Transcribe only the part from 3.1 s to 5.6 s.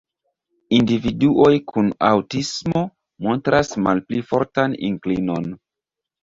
montras malpli fortan inklinon.